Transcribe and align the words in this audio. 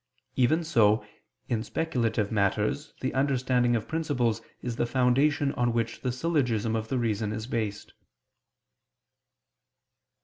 Even 0.35 0.63
so, 0.63 1.05
in 1.47 1.61
speculative 1.63 2.31
matters 2.31 2.95
the 3.01 3.13
understanding 3.13 3.75
of 3.75 3.87
principles 3.87 4.41
is 4.63 4.77
the 4.77 4.87
foundation 4.87 5.51
on 5.53 5.73
which 5.73 6.01
the 6.01 6.11
syllogism 6.11 6.75
of 6.75 6.87
the 6.87 6.97
reason 6.97 7.31
is 7.31 7.45
based. 7.45 7.93